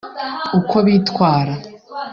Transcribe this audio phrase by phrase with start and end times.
[0.59, 1.53] uko bitwara